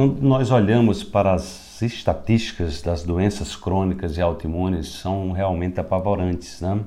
Quando 0.00 0.22
nós 0.22 0.50
olhamos 0.50 1.02
para 1.02 1.34
as 1.34 1.82
estatísticas 1.82 2.80
das 2.80 3.02
doenças 3.02 3.54
crônicas 3.54 4.16
e 4.16 4.22
autoimunes, 4.22 4.88
são 4.88 5.30
realmente 5.32 5.78
apavorantes. 5.78 6.58
Né? 6.62 6.80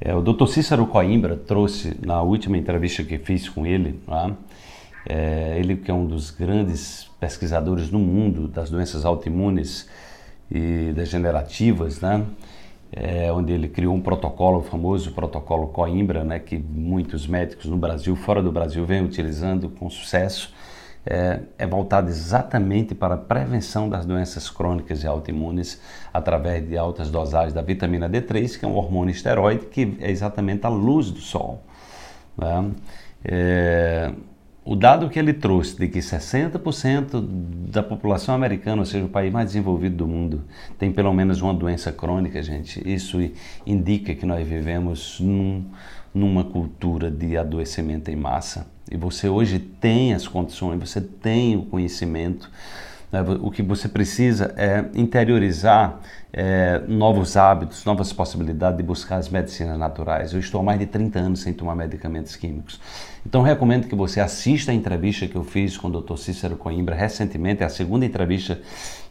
É, 0.00 0.16
o 0.16 0.20
Dr. 0.20 0.48
Cícero 0.48 0.84
Coimbra 0.84 1.36
trouxe 1.36 1.96
na 2.04 2.20
última 2.22 2.58
entrevista 2.58 3.04
que 3.04 3.18
fiz 3.18 3.48
com 3.48 3.64
ele, 3.64 4.00
né? 4.08 4.34
é, 5.08 5.54
ele 5.60 5.76
que 5.76 5.92
é 5.92 5.94
um 5.94 6.04
dos 6.04 6.32
grandes 6.32 7.08
pesquisadores 7.20 7.88
no 7.92 8.00
mundo 8.00 8.48
das 8.48 8.68
doenças 8.68 9.04
autoimunes 9.04 9.88
e 10.50 10.92
degenerativas, 10.92 12.00
né? 12.00 12.26
É, 12.92 13.32
onde 13.32 13.52
ele 13.52 13.68
criou 13.68 13.94
um 13.94 14.00
protocolo, 14.00 14.58
o 14.58 14.62
famoso 14.62 15.12
protocolo 15.12 15.68
Coimbra, 15.68 16.24
né, 16.24 16.40
que 16.40 16.58
muitos 16.58 17.28
médicos 17.28 17.66
no 17.66 17.76
Brasil, 17.76 18.16
fora 18.16 18.42
do 18.42 18.50
Brasil, 18.50 18.84
vêm 18.84 19.04
utilizando 19.04 19.68
com 19.68 19.88
sucesso 19.88 20.52
é, 21.06 21.40
é 21.58 21.66
voltado 21.66 22.08
exatamente 22.08 22.94
para 22.94 23.14
a 23.14 23.18
prevenção 23.18 23.88
das 23.88 24.06
doenças 24.06 24.48
crônicas 24.48 25.02
e 25.02 25.06
autoimunes 25.06 25.80
através 26.12 26.66
de 26.66 26.76
altas 26.76 27.10
dosagens 27.10 27.52
da 27.52 27.62
vitamina 27.62 28.08
D3, 28.08 28.58
que 28.58 28.64
é 28.64 28.68
um 28.68 28.76
hormônio 28.76 29.12
esteroide 29.12 29.66
que 29.66 29.96
é 30.00 30.10
exatamente 30.10 30.64
a 30.66 30.68
luz 30.68 31.10
do 31.10 31.20
sol. 31.20 31.62
Né? 32.36 32.70
É, 33.24 34.12
o 34.64 34.74
dado 34.74 35.10
que 35.10 35.18
ele 35.18 35.34
trouxe 35.34 35.76
de 35.76 35.88
que 35.88 35.98
60% 35.98 37.20
da 37.70 37.82
população 37.82 38.34
americana, 38.34 38.80
ou 38.80 38.86
seja, 38.86 39.04
o 39.04 39.08
país 39.08 39.30
mais 39.30 39.46
desenvolvido 39.48 39.96
do 39.96 40.06
mundo, 40.06 40.44
tem 40.78 40.90
pelo 40.90 41.12
menos 41.12 41.42
uma 41.42 41.52
doença 41.52 41.92
crônica, 41.92 42.42
gente, 42.42 42.82
isso 42.88 43.18
indica 43.66 44.14
que 44.14 44.24
nós 44.24 44.46
vivemos 44.46 45.20
num, 45.20 45.64
numa 46.14 46.44
cultura 46.44 47.10
de 47.10 47.36
adoecimento 47.36 48.10
em 48.10 48.16
massa. 48.16 48.66
E 48.90 48.96
você 48.96 49.28
hoje 49.28 49.58
tem 49.58 50.14
as 50.14 50.26
condições, 50.26 50.78
você 50.78 51.00
tem 51.00 51.56
o 51.56 51.64
conhecimento. 51.66 52.50
Né? 53.14 53.24
O 53.40 53.48
que 53.48 53.62
você 53.62 53.88
precisa 53.88 54.52
é 54.56 54.84
interiorizar 54.92 56.00
é, 56.32 56.82
novos 56.88 57.36
hábitos, 57.36 57.84
novas 57.84 58.12
possibilidades 58.12 58.76
de 58.76 58.82
buscar 58.82 59.18
as 59.18 59.28
medicinas 59.28 59.78
naturais. 59.78 60.32
Eu 60.32 60.40
estou 60.40 60.60
há 60.60 60.64
mais 60.64 60.80
de 60.80 60.86
30 60.86 61.20
anos 61.20 61.40
sem 61.40 61.52
tomar 61.52 61.76
medicamentos 61.76 62.34
químicos. 62.34 62.80
Então 63.24 63.40
recomendo 63.40 63.86
que 63.86 63.94
você 63.94 64.18
assista 64.20 64.72
a 64.72 64.74
entrevista 64.74 65.28
que 65.28 65.36
eu 65.36 65.44
fiz 65.44 65.78
com 65.78 65.86
o 65.86 66.00
Dr. 66.02 66.16
Cícero 66.16 66.56
Coimbra 66.56 66.96
recentemente, 66.96 67.62
é 67.62 67.66
a 67.66 67.68
segunda 67.68 68.04
entrevista 68.04 68.60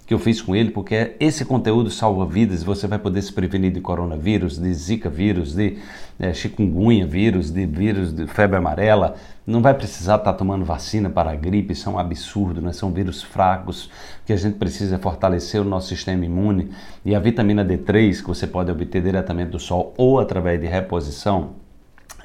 que 0.05 0.13
eu 0.13 0.19
fiz 0.19 0.41
com 0.41 0.55
ele, 0.55 0.71
porque 0.71 1.15
esse 1.19 1.45
conteúdo 1.45 1.89
salva 1.89 2.25
vidas 2.25 2.61
você 2.61 2.87
vai 2.87 2.99
poder 2.99 3.21
se 3.21 3.31
prevenir 3.31 3.71
de 3.71 3.79
coronavírus, 3.79 4.59
de 4.59 4.73
zika 4.73 5.09
vírus, 5.09 5.55
de 5.55 5.77
é, 6.19 6.33
chikungunya 6.33 7.07
vírus, 7.07 7.49
de 7.49 7.65
vírus 7.65 8.13
de 8.13 8.27
febre 8.27 8.57
amarela. 8.57 9.15
Não 9.47 9.61
vai 9.61 9.73
precisar 9.73 10.17
estar 10.17 10.33
tomando 10.33 10.65
vacina 10.65 11.09
para 11.09 11.31
a 11.31 11.35
gripe, 11.35 11.71
isso 11.71 11.89
é 11.89 11.91
um 11.91 11.97
absurdo, 11.97 12.61
né? 12.61 12.73
são 12.73 12.91
vírus 12.91 13.23
fracos, 13.23 13.89
que 14.25 14.33
a 14.33 14.35
gente 14.35 14.57
precisa 14.57 14.99
fortalecer 14.99 15.61
o 15.61 15.65
nosso 15.65 15.87
sistema 15.87 16.25
imune. 16.25 16.71
E 17.05 17.15
a 17.15 17.19
vitamina 17.19 17.63
D3, 17.63 18.21
que 18.21 18.27
você 18.27 18.45
pode 18.45 18.71
obter 18.71 19.01
diretamente 19.01 19.51
do 19.51 19.59
sol 19.59 19.93
ou 19.97 20.19
através 20.19 20.59
de 20.59 20.67
reposição, 20.67 21.51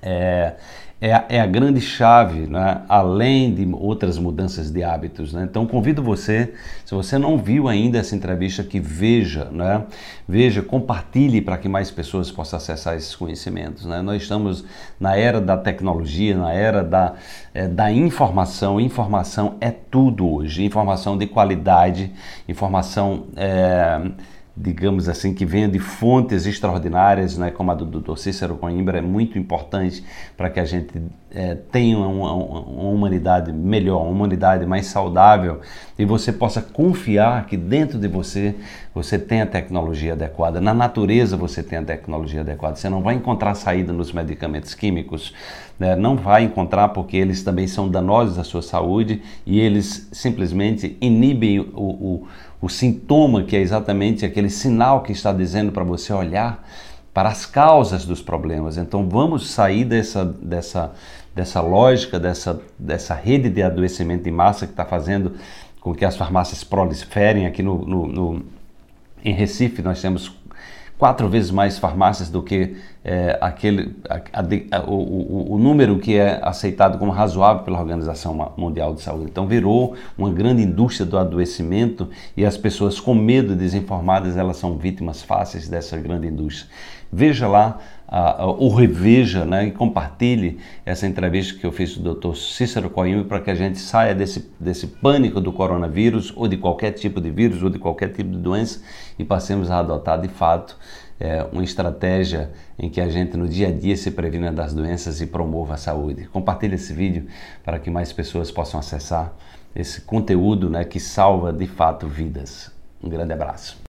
é, 0.03 0.55
é, 1.01 1.37
é 1.37 1.41
a 1.41 1.47
grande 1.47 1.81
chave, 1.81 2.49
né? 2.49 2.83
além 2.89 3.55
de 3.55 3.69
outras 3.73 4.19
mudanças 4.19 4.71
de 4.71 4.83
hábitos. 4.83 5.33
Né? 5.33 5.47
Então 5.49 5.65
convido 5.65 6.03
você, 6.03 6.53
se 6.85 6.93
você 6.95 7.17
não 7.17 7.39
viu 7.39 7.69
ainda 7.69 7.99
essa 7.99 8.17
entrevista, 8.17 8.65
que 8.65 8.81
veja, 8.81 9.45
né? 9.47 9.85
veja, 10.29 10.61
compartilhe 10.61 11.41
para 11.41 11.57
que 11.57 11.69
mais 11.69 11.91
pessoas 11.91 12.33
possam 12.33 12.57
acessar 12.57 12.97
esses 12.97 13.15
conhecimentos. 13.15 13.85
Né? 13.85 14.03
Nós 14.03 14.23
estamos 14.23 14.65
na 14.99 15.17
era 15.17 15.41
da 15.41 15.57
tecnologia, 15.57 16.37
na 16.37 16.53
era 16.53 16.83
da, 16.83 17.15
é, 17.55 17.69
da 17.69 17.93
informação. 17.93 18.81
Informação 18.81 19.57
é 19.61 19.71
tudo 19.71 20.29
hoje. 20.29 20.65
Informação 20.65 21.17
de 21.17 21.27
qualidade, 21.29 22.13
informação. 22.49 23.27
É, 23.37 24.01
digamos 24.61 25.09
assim, 25.09 25.33
que 25.33 25.45
venha 25.45 25.69
de 25.69 25.79
fontes 25.79 26.45
extraordinárias, 26.45 27.39
né, 27.39 27.51
como 27.51 27.71
a 27.71 27.75
do 27.75 27.85
Dr. 27.85 28.17
Cícero 28.17 28.57
Coimbra, 28.57 28.99
é 28.99 29.01
muito 29.01 29.39
importante 29.39 30.03
para 30.37 30.51
que 30.51 30.59
a 30.59 30.65
gente 30.65 31.01
é, 31.31 31.55
tenha 31.55 31.99
uma, 31.99 32.33
uma, 32.33 32.91
humanidade 32.91 33.53
melhor, 33.53 34.03
uma 34.03 34.11
humanidade 34.11 34.67
mais 34.67 34.87
saudável 34.87 35.61
e 35.97 36.05
você 36.05 36.33
possa 36.33 36.61
confiar 36.61 37.47
que 37.47 37.57
dentro 37.57 37.99
de 37.99 38.09
você 38.09 38.55
você 38.95 39.17
tem 39.17 39.43
a 39.43 39.47
tecnologia 39.47 40.15
adequada, 40.15 40.61
na 40.61 40.75
natureza 40.75 41.37
você 41.37 41.63
tem 41.63 41.79
a 41.79 41.85
tecnologia 41.85 42.41
adequada. 42.41 42.75
Você 42.75 42.89
não 42.89 43.01
vai 43.01 43.15
encontrar 43.15 43.55
saída 43.55 43.93
nos 43.93 44.13
medicamentos 44.13 44.75
químicos, 44.75 45.33
né? 45.79 45.95
não 45.95 46.17
vai 46.17 46.43
encontrar 46.43 46.89
porque 46.89 47.17
eles 47.17 47.45
também 47.45 47.69
são 47.69 47.89
danosos 47.89 48.41
à 48.41 48.45
sua 48.45 48.63
saúde 48.63 49.23
e 49.47 49.61
eles 49.61 50.09
simplesmente 50.11 50.97
inibem 51.01 51.61
o, 51.61 51.65
o 51.75 52.29
o 52.61 52.69
sintoma, 52.69 53.45
que 53.45 53.57
é 53.57 53.61
exatamente 53.61 54.27
aquele 54.27 54.48
sinal 54.51 55.03
que 55.03 55.13
está 55.13 55.33
dizendo 55.33 55.73
para 55.73 55.85
você 55.85 56.13
olhar 56.13 56.65
para 57.13 57.29
as 57.29 57.45
causas 57.45 58.05
dos 58.05 58.23
problemas. 58.23 58.77
Então 58.77 59.09
vamos 59.09 59.51
sair 59.51 59.85
dessa, 59.85 60.25
dessa, 60.25 60.93
dessa 61.35 61.61
lógica, 61.61 62.19
dessa, 62.21 62.61
dessa 62.79 63.15
rede 63.15 63.49
de 63.49 63.63
adoecimento 63.63 64.29
em 64.29 64.33
massa 64.33 64.67
que 64.67 64.73
está 64.73 64.85
fazendo 64.85 65.35
com 65.81 65.95
que 65.95 66.05
as 66.05 66.17
farmácias 66.17 66.63
proliferem. 66.63 67.47
Aqui 67.47 67.63
no, 67.63 67.85
no, 67.85 68.07
no, 68.07 68.43
em 69.25 69.33
Recife 69.33 69.83
nós 69.83 70.01
temos 70.01 70.33
quatro 70.97 71.29
vezes 71.29 71.51
mais 71.51 71.79
farmácias 71.79 72.29
do 72.29 72.43
que 72.43 72.77
é, 73.11 73.39
aquele, 73.41 73.97
a, 74.07 74.21
a, 74.77 74.83
o, 74.83 75.55
o, 75.55 75.59
número 75.59 75.99
que 75.99 76.15
é 76.15 76.41
aceitado 76.43 76.99
como 76.99 77.11
razoável 77.11 77.63
pela 77.63 77.81
Organização 77.81 78.53
Mundial 78.55 78.93
de 78.93 79.01
Saúde. 79.01 79.31
Então 79.31 79.47
virou 79.47 79.95
uma 80.19 80.31
grande 80.31 80.61
indústria 80.61 81.07
do 81.07 81.17
adoecimento 81.17 82.11
e 82.37 82.45
as 82.45 82.59
pessoas 82.59 83.01
com 83.01 83.15
medo, 83.15 83.57
desinformadas, 83.57 84.37
elas 84.37 84.59
são 84.59 84.77
vítimas 84.77 85.23
fáceis 85.23 85.71
dessa 85.71 85.97
grande 85.97 86.27
indústria. 86.27 86.71
Veja 87.11 87.49
lá 87.49 87.79
ou 88.59 88.75
reveja 88.75 89.47
né, 89.47 89.67
e 89.67 89.71
compartilhe 89.71 90.59
essa 90.85 91.07
entrevista 91.07 91.59
que 91.59 91.65
eu 91.65 91.73
fiz 91.73 91.95
com 91.95 92.07
o 92.07 92.15
Dr. 92.15 92.35
Cícero 92.35 92.91
Coimbra 92.91 93.25
para 93.25 93.41
que 93.41 93.51
a 93.51 93.55
gente 93.55 93.79
saia 93.79 94.15
desse, 94.15 94.51
desse 94.61 94.87
pânico 94.87 95.41
do 95.41 95.53
coronavírus 95.53 96.33
ou 96.37 96.47
de 96.47 96.59
qualquer 96.59 96.93
tipo 96.93 97.23
de 97.23 97.31
vírus 97.31 97.63
ou 97.63 97.71
de 97.71 97.79
qualquer 97.79 98.09
tipo 98.09 98.31
de 98.31 98.39
doença 98.39 98.83
e 99.19 99.25
passemos 99.25 99.71
a 99.71 99.79
adotar 99.79 100.21
de 100.21 100.29
fato 100.29 100.77
é, 101.21 101.47
uma 101.53 101.65
estratégia 101.65 102.51
em 102.79 102.89
que 102.89 103.01
a 103.01 103.09
gente 103.09 103.37
no 103.37 103.49
dia 103.49 103.69
a 103.69 103.73
dia 103.73 103.97
se 103.97 104.11
previna 104.11 104.53
das 104.53 104.73
doenças 104.73 105.21
e 105.21 105.27
promova 105.27 105.75
a 105.75 105.77
saúde. 105.77 106.27
Compartilhe 106.29 106.75
esse 106.75 106.93
vídeo 106.93 107.27
para 107.65 107.79
que 107.79 107.91
mais 107.91 108.13
pessoas 108.13 108.51
possam 108.51 108.79
acessar 108.79 109.33
esse 109.75 110.01
conteúdo 110.01 110.69
né, 110.71 110.85
que 110.85 110.99
salva 110.99 111.53
de 111.53 111.67
fato 111.67 112.07
vidas. 112.07 112.71
Um 113.03 113.09
grande 113.09 113.33
abraço. 113.33 113.81